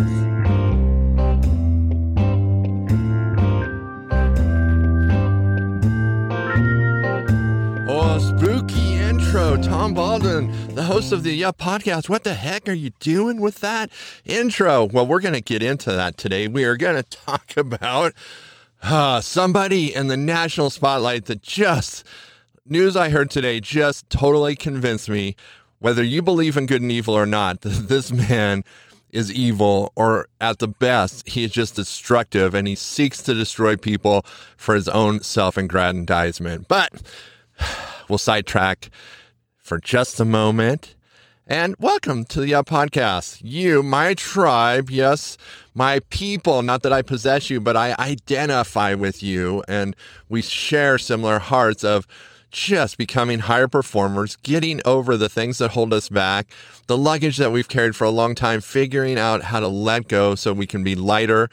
[7.89, 9.57] Oh, spooky intro.
[9.63, 12.09] Tom Baldwin, the host of the Yup podcast.
[12.09, 13.91] What the heck are you doing with that
[14.25, 14.85] intro?
[14.85, 16.49] Well, we're going to get into that today.
[16.49, 18.15] We are going to talk about
[18.83, 22.05] uh, somebody in the national spotlight that just,
[22.67, 25.37] news I heard today, just totally convinced me
[25.81, 28.65] whether you believe in good and evil or not, this man
[29.11, 33.77] is evil, or at the best, he is just destructive and he seeks to destroy
[33.77, 34.25] people
[34.57, 36.69] for his own self aggrandizement.
[36.69, 37.03] But
[38.09, 38.91] we'll sidetrack
[39.57, 40.95] for just a moment.
[41.51, 43.41] And welcome to the uh, podcast.
[43.43, 45.39] You, my tribe, yes,
[45.75, 49.97] my people, not that I possess you, but I identify with you, and
[50.29, 52.07] we share similar hearts of
[52.51, 56.49] just becoming higher performers, getting over the things that hold us back,
[56.87, 60.35] the luggage that we've carried for a long time, figuring out how to let go
[60.35, 61.49] so we can be lighter,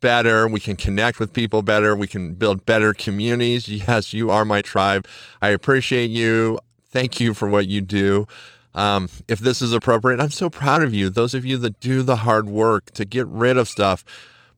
[0.00, 3.68] better, we can connect with people better, we can build better communities.
[3.68, 5.06] Yes, you are my tribe.
[5.40, 6.58] I appreciate you.
[6.90, 8.26] Thank you for what you do.
[8.74, 11.10] Um, if this is appropriate, I'm so proud of you.
[11.10, 14.04] Those of you that do the hard work to get rid of stuff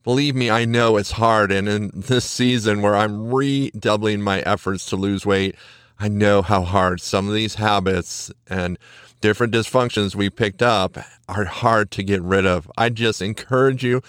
[0.05, 1.51] believe me, I know it's hard.
[1.51, 5.55] And in this season where I'm redoubling my efforts to lose weight,
[5.99, 8.77] I know how hard some of these habits and
[9.19, 12.71] different dysfunctions we picked up are hard to get rid of.
[12.77, 14.01] I just encourage you,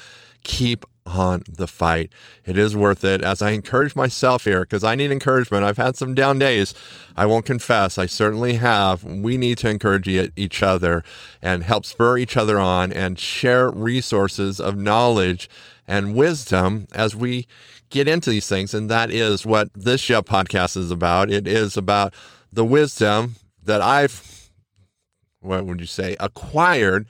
[0.44, 2.10] keep on the fight.
[2.44, 3.22] It is worth it.
[3.22, 5.64] As I encourage myself here, because I need encouragement.
[5.64, 6.74] I've had some down days.
[7.16, 7.96] I won't confess.
[7.96, 9.04] I certainly have.
[9.04, 11.04] We need to encourage each other
[11.40, 15.48] and help spur each other on and share resources of knowledge
[15.86, 17.46] and wisdom as we
[17.90, 18.74] get into these things.
[18.74, 21.30] And that is what this Yup podcast is about.
[21.30, 22.14] It is about
[22.52, 24.50] the wisdom that I've,
[25.40, 27.06] what would you say, acquired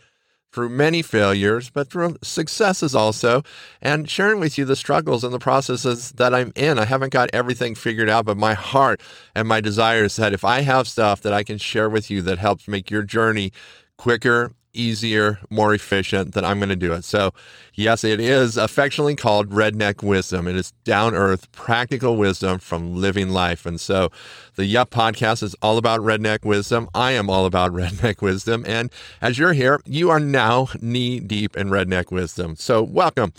[0.53, 3.43] through many failures, but through successes also,
[3.83, 6.79] and sharing with you the struggles and the processes that I'm in.
[6.79, 9.03] I haven't got everything figured out, but my heart
[9.35, 12.23] and my desire is that if I have stuff that I can share with you
[12.23, 13.53] that helps make your journey
[13.99, 17.05] quicker easier, more efficient, then I'm going to do it.
[17.05, 17.33] So,
[17.75, 20.47] yes, it is affectionately called redneck wisdom.
[20.47, 23.67] It is down earth, practical wisdom from living life.
[23.67, 24.11] And so,
[24.55, 26.89] the Yup podcast is all about redneck wisdom.
[26.95, 28.65] I am all about redneck wisdom.
[28.67, 32.57] And as you're here, you are now knee deep in redneck wisdom.
[32.57, 33.33] So, welcome.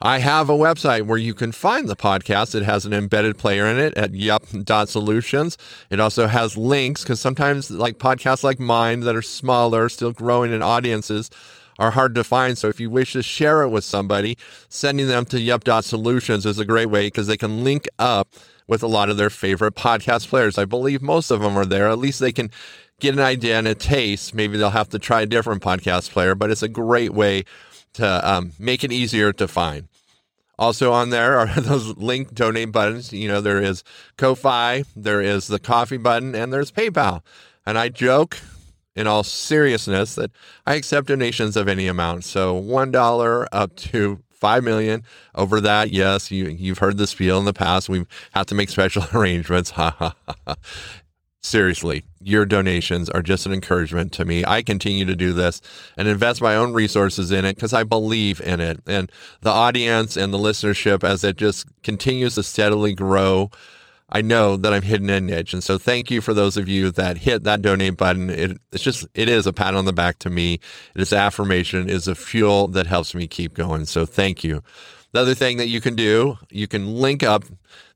[0.00, 2.54] I have a website where you can find the podcast.
[2.54, 5.58] It has an embedded player in it at yup.solutions.
[5.90, 10.52] It also has links because sometimes, like podcasts like mine that are smaller, still growing
[10.52, 11.30] in audiences,
[11.80, 12.56] are hard to find.
[12.56, 14.38] So if you wish to share it with somebody,
[14.68, 18.28] sending them to yup.solutions is a great way because they can link up
[18.68, 20.58] with a lot of their favorite podcast players.
[20.58, 21.88] I believe most of them are there.
[21.88, 22.50] At least they can
[23.00, 24.34] get an idea and a taste.
[24.34, 27.44] Maybe they'll have to try a different podcast player, but it's a great way
[27.98, 29.88] to um, make it easier to find.
[30.58, 33.12] Also on there are those link donate buttons.
[33.12, 33.84] You know, there is
[34.16, 37.22] Ko-Fi, there is the coffee button, and there's PayPal.
[37.64, 38.38] And I joke
[38.96, 40.32] in all seriousness that
[40.66, 42.24] I accept donations of any amount.
[42.24, 45.02] So $1 up to five million.
[45.34, 47.88] Over that, yes, you you've heard this spiel in the past.
[47.88, 49.72] We have to make special arrangements.
[51.40, 54.44] Seriously, your donations are just an encouragement to me.
[54.44, 55.60] I continue to do this
[55.96, 58.80] and invest my own resources in it because I believe in it.
[58.86, 59.10] And
[59.42, 63.50] the audience and the listenership, as it just continues to steadily grow,
[64.10, 65.52] I know that I'm hitting a niche.
[65.52, 68.30] And so thank you for those of you that hit that donate button.
[68.30, 70.54] It, it's just, it is a pat on the back to me.
[70.94, 73.84] It is affirmation, it is a fuel that helps me keep going.
[73.84, 74.62] So thank you.
[75.12, 77.44] The other thing that you can do, you can link up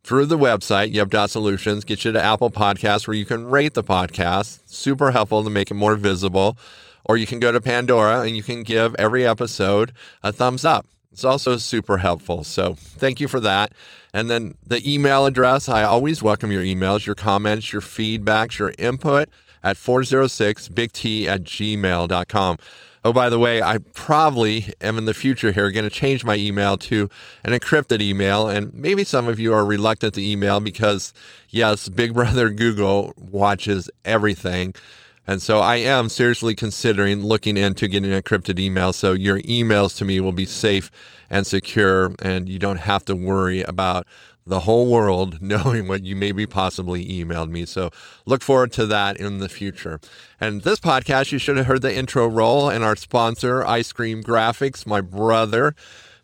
[0.04, 4.60] through the website, yup.solutions, get you to Apple Podcasts where you can rate the podcast.
[4.66, 6.56] Super helpful to make it more visible.
[7.04, 10.87] or you can go to Pandora and you can give every episode a thumbs up.
[11.10, 12.44] It's also super helpful.
[12.44, 13.72] So thank you for that.
[14.14, 18.72] And then the email address, I always welcome your emails, your comments, your feedbacks, your
[18.78, 19.28] input
[19.62, 22.56] at 406bigt at gmail.com.
[23.04, 26.37] Oh, by the way, I probably am in the future here going to change my
[26.37, 27.10] email to
[27.43, 28.49] an encrypted email.
[28.49, 31.12] And maybe some of you are reluctant to email because,
[31.49, 34.75] yes, Big Brother Google watches everything.
[35.26, 39.96] And so I am seriously considering looking into getting an encrypted email so your emails
[39.99, 40.90] to me will be safe
[41.31, 44.06] and secure and you don't have to worry about
[44.46, 47.64] the whole world knowing what you maybe possibly emailed me.
[47.66, 47.90] So
[48.26, 50.00] look forward to that in the future.
[50.40, 54.22] And this podcast, you should have heard the intro roll and our sponsor, Ice Cream
[54.22, 55.74] Graphics, my brother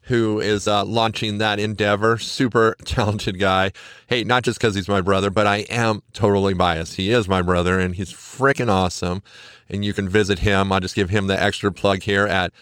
[0.08, 2.16] who is uh, launching that endeavor.
[2.18, 3.72] Super talented guy.
[4.06, 6.96] Hey, not just because he's my brother, but I am totally biased.
[6.96, 9.22] He is my brother and he's freaking awesome.
[9.68, 10.72] And you can visit him.
[10.72, 12.52] I'll just give him the extra plug here at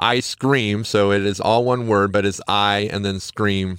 [0.00, 0.84] I Scream.
[0.84, 3.78] So it is all one word, but it's I and then Scream.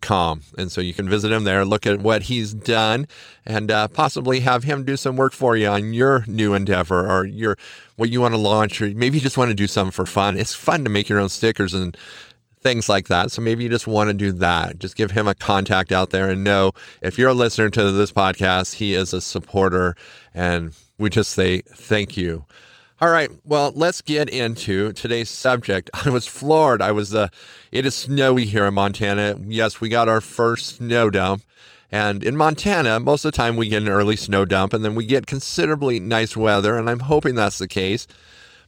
[0.00, 0.42] Com.
[0.58, 3.06] And so you can visit him there, look at what he's done,
[3.46, 7.24] and uh, possibly have him do some work for you on your new endeavor or
[7.24, 7.56] your
[7.96, 10.36] what you want to launch, or maybe you just want to do something for fun.
[10.36, 11.96] It's fun to make your own stickers and
[12.60, 13.32] things like that.
[13.32, 14.78] So maybe you just want to do that.
[14.78, 18.12] Just give him a contact out there and know if you're a listener to this
[18.12, 19.96] podcast, he is a supporter.
[20.34, 22.44] And we just say thank you.
[23.00, 23.30] All right.
[23.44, 25.88] Well, let's get into today's subject.
[26.04, 26.82] I was floored.
[26.82, 27.28] I was, uh,
[27.72, 29.36] it is snowy here in Montana.
[29.46, 31.42] Yes, we got our first snow dump.
[31.90, 34.94] And in Montana, most of the time we get an early snow dump and then
[34.94, 36.76] we get considerably nice weather.
[36.76, 38.06] And I'm hoping that's the case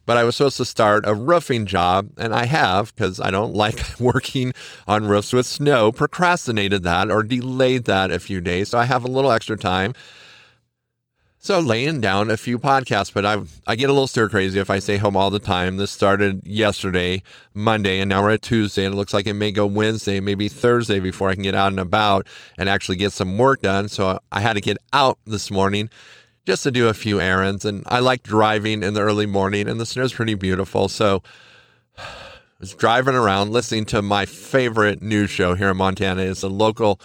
[0.05, 3.53] but I was supposed to start a roofing job, and I have, because I don't
[3.63, 4.53] like working
[4.87, 8.69] on roofs with snow, procrastinated that or delayed that a few days.
[8.69, 9.93] So I have a little extra time.
[11.43, 14.69] So laying down a few podcasts, but I I get a little stir crazy if
[14.69, 15.75] I stay home all the time.
[15.75, 17.21] This started yesterday,
[17.53, 20.47] Monday, and now we're at Tuesday, and it looks like it may go Wednesday, maybe
[20.47, 23.89] Thursday before I can get out and about and actually get some work done.
[23.89, 25.89] So I had to get out this morning
[26.45, 27.65] just to do a few errands.
[27.65, 30.87] And I like driving in the early morning, and the snow's pretty beautiful.
[30.87, 31.23] So
[31.97, 32.05] I
[32.61, 36.21] was driving around listening to my favorite news show here in Montana.
[36.21, 37.01] It's a local,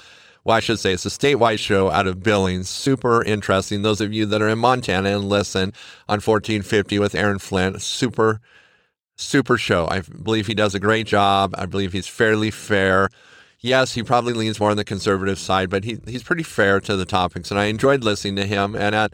[0.48, 2.68] well, I should say it's a statewide show out of Billings.
[2.68, 3.82] Super interesting.
[3.82, 5.74] Those of you that are in Montana and listen
[6.08, 8.40] on 1450 with Aaron Flint, super,
[9.14, 9.86] super show.
[9.88, 11.54] I believe he does a great job.
[11.56, 13.10] I believe he's fairly fair
[13.60, 16.96] yes, he probably leans more on the conservative side, but he he's pretty fair to
[16.96, 18.74] the topics, and I enjoyed listening to him.
[18.74, 19.12] And at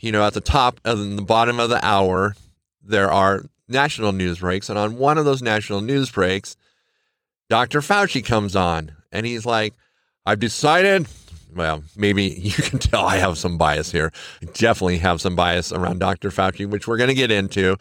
[0.00, 2.34] you know at the top uh, and the bottom of the hour,
[2.82, 6.56] there are national news breaks, and on one of those national news breaks,
[7.48, 7.80] Dr.
[7.80, 9.74] Fauci comes on, and he's like,
[10.26, 11.06] "I've decided."
[11.54, 14.12] Well, maybe you can tell I have some bias here.
[14.40, 16.30] I definitely have some bias around Dr.
[16.30, 17.76] Fauci, which we're going to get into.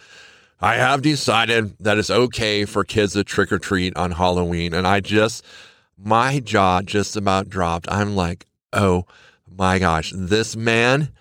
[0.60, 4.76] I have decided that it's okay for kids to trick or treat on Halloween.
[4.76, 5.44] And I just,
[5.98, 7.92] my jaw just about dropped.
[7.92, 9.06] I'm like, oh
[9.50, 11.12] my gosh, this man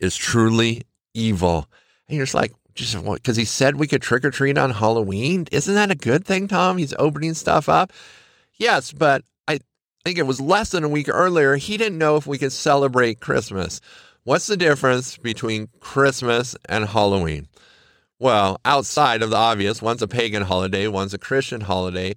[0.00, 0.82] is truly
[1.14, 1.68] evil.
[2.08, 5.46] And you're just like, just because he said we could trick or treat on Halloween.
[5.52, 6.78] Isn't that a good thing, Tom?
[6.78, 7.92] He's opening stuff up.
[8.54, 9.22] Yes, but
[10.00, 11.56] I think it was less than a week earlier.
[11.56, 13.80] He didn't know if we could celebrate Christmas.
[14.24, 17.48] What's the difference between Christmas and Halloween?
[18.18, 22.14] Well, outside of the obvious, one's a pagan holiday, one's a Christian holiday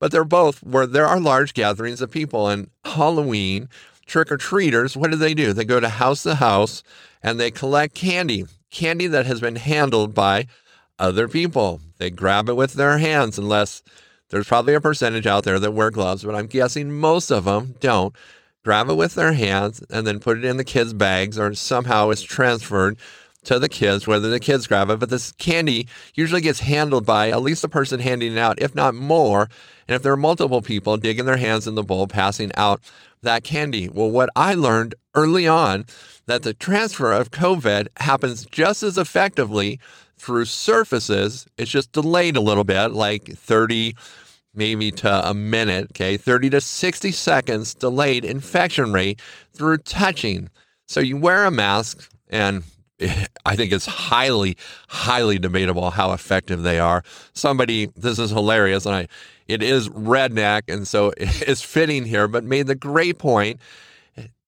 [0.00, 2.48] but they're both where there are large gatherings of people.
[2.48, 3.68] And Halloween,
[4.06, 5.52] trick or treaters, what do they do?
[5.52, 6.82] They go to house to house
[7.22, 10.46] and they collect candy, candy that has been handled by
[10.98, 11.80] other people.
[11.98, 13.82] They grab it with their hands, unless
[14.30, 17.74] there's probably a percentage out there that wear gloves, but I'm guessing most of them
[17.80, 18.14] don't.
[18.62, 22.10] Grab it with their hands and then put it in the kids' bags, or somehow
[22.10, 22.98] it's transferred
[23.44, 24.98] to the kids, whether the kids grab it.
[24.98, 28.74] But this candy usually gets handled by at least the person handing it out, if
[28.74, 29.48] not more.
[29.88, 32.82] And if there are multiple people digging their hands in the bowl, passing out
[33.22, 33.88] that candy.
[33.88, 35.86] Well, what I learned early on
[36.26, 39.80] that the transfer of COVID happens just as effectively
[40.20, 41.46] through surfaces.
[41.56, 43.96] It's just delayed a little bit, like 30
[44.54, 49.20] maybe to a minute, okay, 30 to 60 seconds delayed infection rate
[49.52, 50.50] through touching.
[50.88, 52.64] So you wear a mask and
[53.46, 54.56] I think it's highly,
[54.88, 57.02] highly debatable how effective they are.
[57.32, 59.08] Somebody, this is hilarious, and I,
[59.48, 63.60] it is redneck, and so it's fitting here, but made the great point.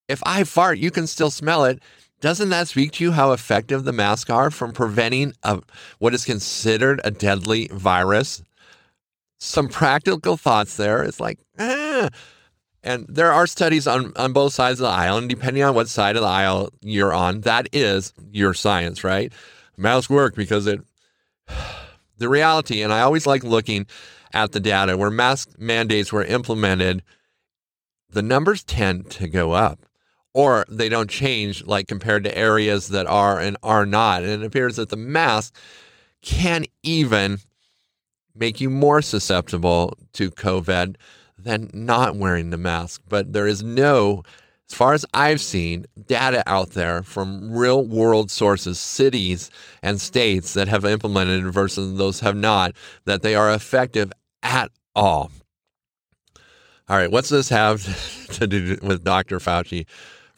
[0.08, 1.82] If I fart, you can still smell it.
[2.22, 5.60] Doesn't that speak to you how effective the masks are from preventing a,
[5.98, 8.44] what is considered a deadly virus?
[9.40, 11.02] Some practical thoughts there.
[11.02, 12.08] It's like, eh,
[12.84, 15.88] and there are studies on, on both sides of the aisle, and depending on what
[15.88, 19.32] side of the aisle you're on, that is your science, right?
[19.76, 20.80] Masks work because it
[22.18, 23.84] The reality, and I always like looking
[24.32, 27.02] at the data where mask mandates were implemented,
[28.10, 29.80] the numbers tend to go up
[30.34, 34.22] or they don't change like compared to areas that are and are not.
[34.22, 35.54] And it appears that the mask
[36.22, 37.38] can even
[38.34, 40.96] make you more susceptible to COVID
[41.38, 43.02] than not wearing the mask.
[43.08, 44.22] But there is no,
[44.70, 49.50] as far as I've seen, data out there from real world sources, cities
[49.82, 52.74] and states that have implemented versus those have not,
[53.04, 54.12] that they are effective
[54.42, 55.30] at all.
[56.88, 57.82] All right, what's this have
[58.32, 59.38] to do with Dr.
[59.38, 59.86] Fauci?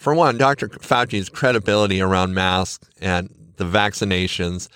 [0.04, 0.68] For one, Dr.
[0.68, 4.68] Fauci's credibility around masks and the vaccinations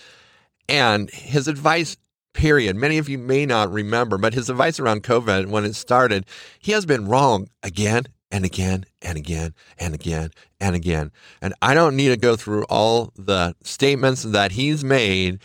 [0.71, 1.99] and his advice
[2.33, 2.77] period.
[2.77, 6.25] Many of you may not remember, but his advice around COVID when it started,
[6.59, 10.31] he has been wrong again and again and again and again
[10.61, 11.13] and again.
[11.43, 15.41] And I don't need to go through all the statements that he's made,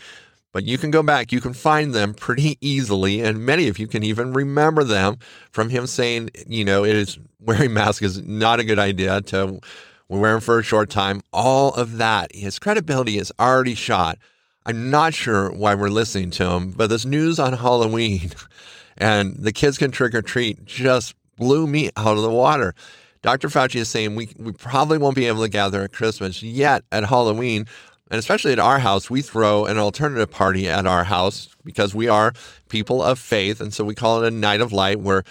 [0.54, 3.20] but you can go back, you can find them pretty easily.
[3.20, 5.18] And many of you can even remember them
[5.50, 9.60] from him saying, you know, it is wearing masks is not a good idea to
[10.08, 11.22] wear them for a short time.
[11.32, 14.16] All of that, his credibility is already shot.
[14.64, 18.30] I'm not sure why we're listening to him, but this news on Halloween
[18.96, 22.76] and the kids can trick or treat just blew me out of the water.
[23.22, 23.48] Dr.
[23.48, 27.06] Fauci is saying we, we probably won't be able to gather at Christmas yet at
[27.06, 27.66] Halloween.
[28.10, 32.08] And especially at our house, we throw an alternative party at our house because we
[32.08, 32.32] are
[32.68, 33.60] people of faith.
[33.60, 35.24] And so we call it a night of light where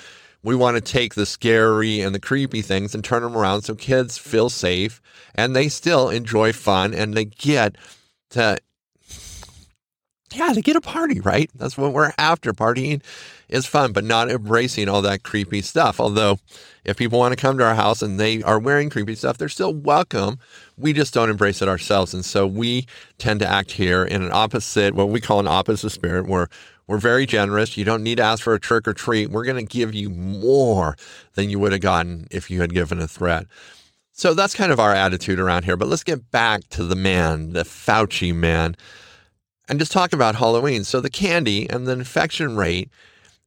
[0.43, 3.75] we want to take the scary and the creepy things and turn them around so
[3.75, 5.01] kids feel safe
[5.35, 7.77] and they still enjoy fun and they get
[8.31, 8.57] to
[10.33, 11.49] yeah, to get a party, right?
[11.55, 12.53] That's what we're after.
[12.53, 13.01] Partying
[13.49, 15.99] is fun, but not embracing all that creepy stuff.
[15.99, 16.39] Although,
[16.85, 19.49] if people want to come to our house and they are wearing creepy stuff, they're
[19.49, 20.39] still welcome.
[20.77, 22.13] We just don't embrace it ourselves.
[22.13, 22.87] And so we
[23.17, 26.47] tend to act here in an opposite, what we call an opposite spirit, where
[26.87, 27.77] we're very generous.
[27.77, 29.29] You don't need to ask for a trick or treat.
[29.29, 30.97] We're going to give you more
[31.35, 33.45] than you would have gotten if you had given a threat.
[34.11, 35.77] So that's kind of our attitude around here.
[35.77, 38.75] But let's get back to the man, the Fauci man
[39.69, 40.83] and just talk about Halloween.
[40.83, 42.89] So the candy and the infection rate,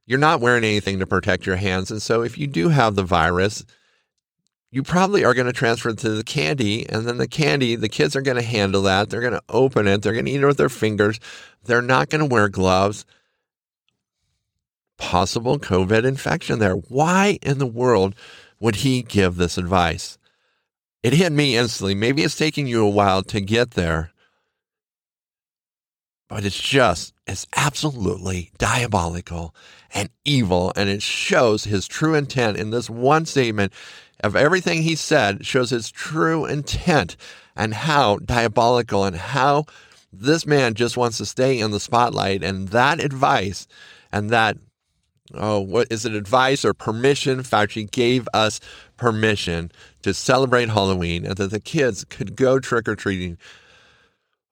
[0.06, 1.90] you're not wearing anything to protect your hands.
[1.90, 3.64] And so if you do have the virus,
[4.70, 6.88] you probably are going to transfer it to the candy.
[6.88, 9.10] And then the candy, the kids are going to handle that.
[9.10, 10.02] They're going to open it.
[10.02, 11.20] They're going to eat it with their fingers.
[11.64, 13.04] They're not going to wear gloves.
[14.98, 16.74] Possible COVID infection there.
[16.74, 18.14] Why in the world
[18.60, 20.18] would he give this advice?
[21.02, 21.94] It hit me instantly.
[21.94, 24.12] Maybe it's taking you a while to get there
[26.28, 29.54] but it's just, it's absolutely diabolical
[29.94, 30.72] and evil.
[30.76, 33.72] And it shows his true intent in this one statement
[34.24, 37.16] of everything he said, shows his true intent
[37.54, 39.66] and how diabolical and how
[40.12, 42.42] this man just wants to stay in the spotlight.
[42.42, 43.66] And that advice
[44.10, 44.56] and that,
[45.34, 47.40] oh, what is it, advice or permission?
[47.40, 48.58] Fauci gave us
[48.96, 49.70] permission
[50.02, 53.38] to celebrate Halloween and that the kids could go trick or treating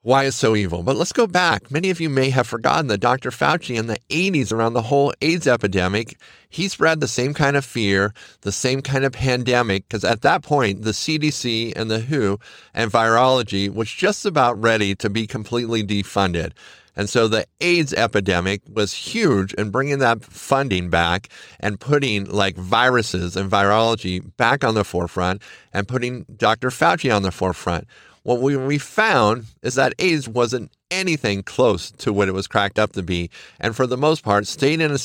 [0.04, 0.82] why is so evil.
[0.82, 1.70] But let's go back.
[1.70, 3.30] Many of you may have forgotten that Dr.
[3.30, 6.20] Fauci in the 80s, around the whole AIDS epidemic,
[6.50, 10.42] he spread the same kind of fear, the same kind of pandemic, because at that
[10.42, 12.38] point, the CDC and the WHO
[12.74, 16.52] and virology was just about ready to be completely defunded.
[16.94, 22.56] And so the AIDS epidemic was huge in bringing that funding back and putting like
[22.56, 25.40] viruses and virology back on the forefront
[25.72, 26.68] and putting Dr.
[26.68, 27.88] Fauci on the forefront
[28.24, 32.78] what we, we found is that AIDS wasn't anything close to what it was cracked
[32.78, 34.98] up to be, and for the most part, stayed in a,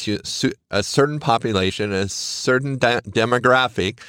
[0.72, 4.00] a certain population, a certain de- demographic,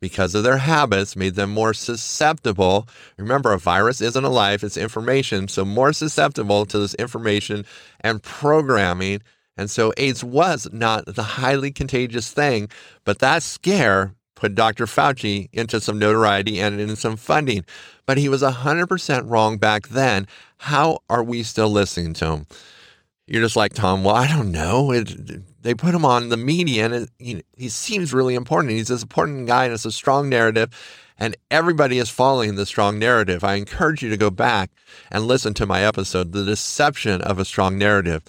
[0.00, 2.88] because of their habits, made them more susceptible.
[3.16, 7.64] Remember, a virus isn't alive, it's information, so more susceptible to this information
[8.00, 9.22] and programming.
[9.56, 12.68] And so AIDS was not the highly contagious thing,
[13.04, 14.86] but that scare put Dr.
[14.86, 17.64] Fauci into some notoriety and in some funding.
[18.06, 20.28] But he was 100% wrong back then.
[20.58, 22.46] How are we still listening to him?
[23.26, 24.92] You're just like, Tom, well, I don't know.
[24.92, 28.72] It, they put him on the media and it, he, he seems really important.
[28.72, 30.70] He's this important guy and it's a strong narrative
[31.18, 33.42] and everybody is following the strong narrative.
[33.42, 34.70] I encourage you to go back
[35.10, 38.22] and listen to my episode, The Deception of a Strong Narrative.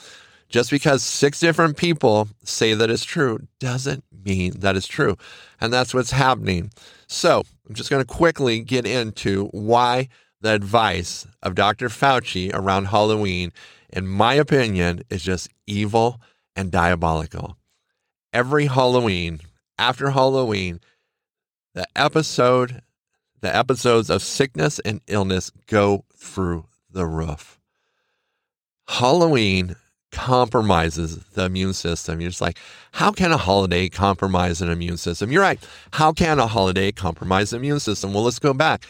[0.50, 5.18] Just because six different people say that it's true doesn't mean that is true.
[5.60, 6.72] And that's what's happening.
[7.08, 10.10] So I'm just going to quickly get into why
[10.42, 11.90] the advice of Dr.
[11.90, 13.52] Fauci around Halloween,
[13.90, 16.22] in my opinion, is just evil
[16.56, 17.58] and diabolical.
[18.32, 19.40] Every Halloween,
[19.78, 20.80] after Halloween,
[21.74, 22.82] the episode,
[23.42, 27.60] the episodes of sickness and illness go through the roof.
[28.88, 29.76] Halloween
[30.12, 32.20] compromises the immune system.
[32.22, 32.58] You're just like,
[32.92, 35.32] how can a holiday compromise an immune system?
[35.32, 35.60] You're right.
[35.92, 38.13] How can a holiday compromise the immune system?
[38.13, 38.86] Well, let's go back.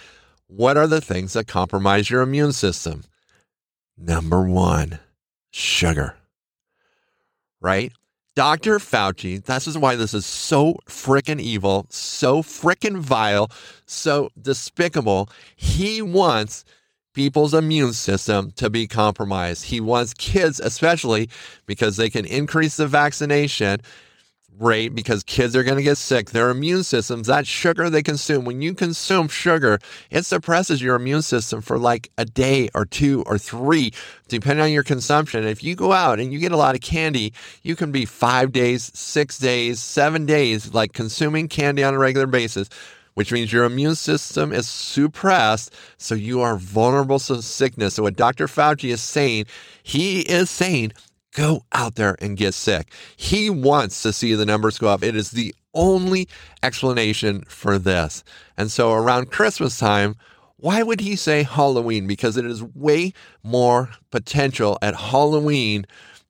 [0.47, 3.03] What are the things that compromise your immune system?
[3.97, 4.99] Number one,
[5.51, 6.15] sugar.
[7.61, 7.91] Right?
[8.35, 8.79] Dr.
[8.79, 13.51] Fauci, this is why this is so freaking evil, so freaking vile,
[13.85, 15.29] so despicable.
[15.57, 16.63] He wants
[17.13, 19.65] people's immune system to be compromised.
[19.65, 21.29] He wants kids, especially
[21.65, 23.81] because they can increase the vaccination
[24.59, 26.31] rate because kids are going to get sick.
[26.31, 29.79] Their immune systems, that sugar they consume, when you consume sugar,
[30.11, 33.91] it suppresses your immune system for like a day or two or three,
[34.27, 35.45] depending on your consumption.
[35.45, 38.51] If you go out and you get a lot of candy, you can be five
[38.51, 42.69] days, six days, seven days, like consuming candy on a regular basis.
[43.19, 47.95] Which means your immune system is suppressed, so you are vulnerable to sickness.
[47.95, 48.47] So, what Dr.
[48.47, 49.47] Fauci is saying,
[49.83, 50.93] he is saying
[51.33, 52.93] go out there and get sick.
[53.17, 55.03] He wants to see the numbers go up.
[55.03, 56.29] It is the only
[56.63, 58.23] explanation for this.
[58.55, 60.15] And so around Christmas time,
[60.55, 62.07] why would he say Halloween?
[62.07, 63.11] Because it is way
[63.43, 65.85] more potential at Halloween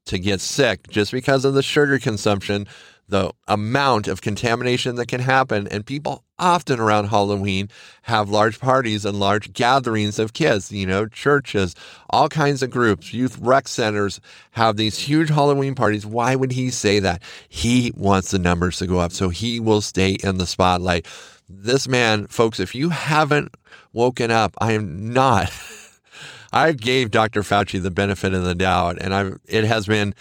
[0.06, 2.66] to get sick just because of the sugar consumption
[3.10, 5.68] the amount of contamination that can happen.
[5.68, 7.70] And people often around Halloween
[8.04, 11.76] have large parties and large gatherings of kids, you know, churches,
[12.10, 16.06] all kinds of groups, youth rec centers have these huge Halloween parties.
[16.06, 17.22] Why would he say that?
[17.50, 21.08] He wants the numbers to go up so he will stay in the spotlight.
[21.50, 23.56] This man, folks, if you haven't
[23.92, 25.52] woken up, I am not.
[26.54, 27.42] I gave Dr.
[27.42, 30.16] Fauci the benefit of the doubt, and I've, it has been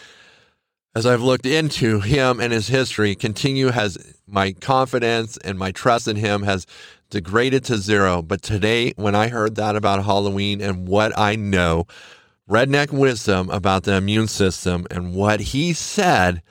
[0.99, 6.09] as I've looked into him and his history, continue has my confidence and my trust
[6.09, 6.67] in him has
[7.09, 8.21] degraded to zero.
[8.21, 11.87] But today, when I heard that about Halloween and what I know,
[12.51, 16.43] redneck wisdom about the immune system and what he said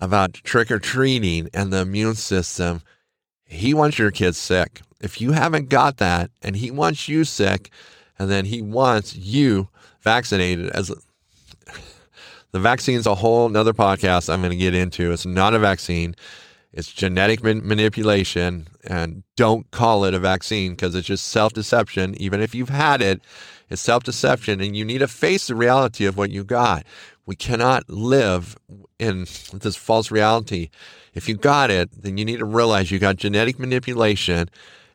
[0.00, 2.80] about trick or treating and the immune system,
[3.44, 4.80] he wants your kids sick.
[5.02, 7.68] If you haven't got that and he wants you sick,
[8.18, 9.68] and then he wants you
[10.00, 10.90] vaccinated as
[12.56, 15.12] the vaccine is a whole nother podcast I'm going to get into.
[15.12, 16.16] It's not a vaccine.
[16.72, 18.68] It's genetic man- manipulation.
[18.82, 22.14] And don't call it a vaccine because it's just self deception.
[22.18, 23.20] Even if you've had it,
[23.68, 24.62] it's self deception.
[24.62, 26.86] And you need to face the reality of what you got.
[27.26, 28.56] We cannot live
[28.98, 30.70] in this false reality.
[31.12, 34.48] If you got it, then you need to realize you got genetic manipulation.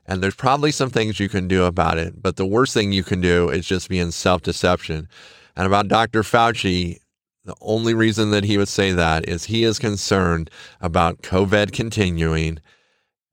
[0.08, 2.24] And there's probably some things you can do about it.
[2.24, 5.08] But the worst thing you can do is just be in self deception.
[5.56, 6.24] And about Dr.
[6.24, 6.97] Fauci,
[7.43, 10.49] the only reason that he would say that is he is concerned
[10.80, 12.60] about COVID continuing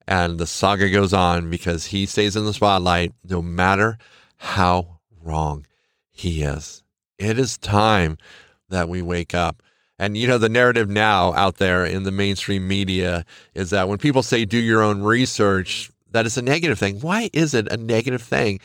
[0.07, 3.99] and the saga goes on because he stays in the spotlight no matter
[4.37, 5.67] how wrong
[6.09, 6.83] he is.
[7.19, 8.17] It is time
[8.69, 9.61] that we wake up.
[9.99, 13.99] And you know, the narrative now out there in the mainstream media is that when
[13.99, 17.01] people say do your own research, that is a negative thing.
[17.01, 18.61] Why is it a negative thing?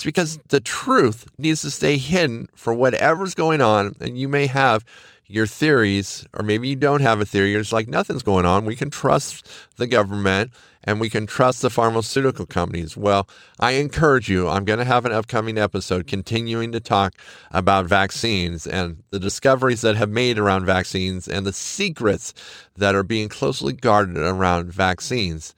[0.00, 3.94] It's because the truth needs to stay hidden for whatever's going on.
[4.00, 4.82] And you may have
[5.26, 7.54] your theories, or maybe you don't have a theory.
[7.54, 8.64] It's like nothing's going on.
[8.64, 10.52] We can trust the government
[10.84, 12.96] and we can trust the pharmaceutical companies.
[12.96, 17.12] Well, I encourage you, I'm going to have an upcoming episode continuing to talk
[17.50, 22.32] about vaccines and the discoveries that have made around vaccines and the secrets
[22.74, 25.54] that are being closely guarded around vaccines.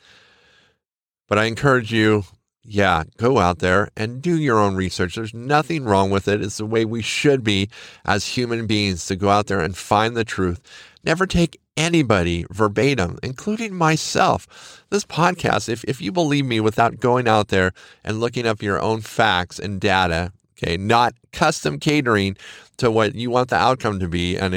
[1.29, 2.25] But I encourage you
[2.65, 5.17] yeah, go out there and do your own research.
[5.17, 6.41] There's nothing wrong with it.
[6.41, 7.69] It's the way we should be
[8.05, 10.61] as human beings to go out there and find the truth.
[11.05, 14.85] Never take anybody verbatim, including myself.
[14.91, 17.73] This podcast, if, if you believe me without going out there
[18.05, 22.37] and looking up your own facts and data, okay, not custom catering
[22.77, 24.55] to what you want the outcome to be, and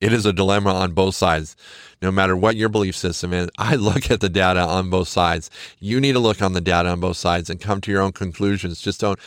[0.00, 1.56] it is a dilemma on both sides.
[2.02, 5.50] No matter what your belief system is, I look at the data on both sides.
[5.80, 8.12] You need to look on the data on both sides and come to your own
[8.12, 8.80] conclusions.
[8.80, 9.18] Just don't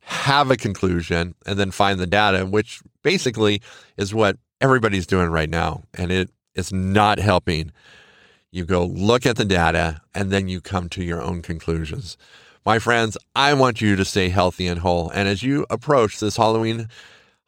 [0.00, 3.62] have a conclusion and then find the data, which basically
[3.96, 5.82] is what everybody's doing right now.
[5.94, 7.72] And it is not helping.
[8.50, 12.16] You go look at the data and then you come to your own conclusions.
[12.66, 15.10] My friends, I want you to stay healthy and whole.
[15.10, 16.88] And as you approach this Halloween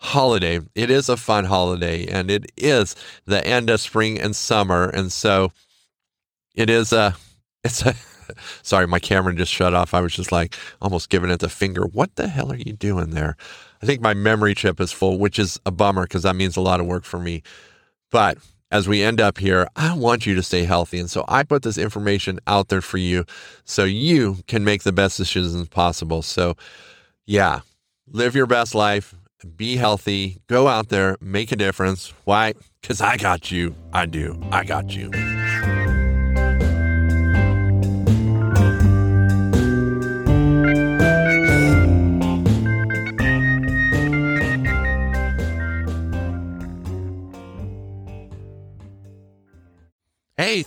[0.01, 0.61] holiday.
[0.75, 4.89] It is a fun holiday and it is the end of spring and summer.
[4.89, 5.53] And so
[6.55, 7.15] it is a,
[7.65, 7.95] it's a,
[8.63, 9.95] sorry, my camera just shut off.
[9.95, 11.85] I was just like almost giving it the finger.
[11.85, 13.37] What the hell are you doing there?
[13.83, 16.61] I think my memory chip is full, which is a bummer because that means a
[16.61, 17.43] lot of work for me.
[18.11, 18.39] But
[18.71, 20.99] as we end up here, I want you to stay healthy.
[20.99, 23.25] And so I put this information out there for you
[23.65, 26.23] so you can make the best decisions possible.
[26.23, 26.57] So,
[27.27, 27.61] yeah,
[28.07, 29.15] live your best life,
[29.47, 32.13] be healthy, go out there, make a difference.
[32.25, 32.55] Why?
[32.81, 33.75] Because I got you.
[33.93, 34.41] I do.
[34.51, 35.11] I got you.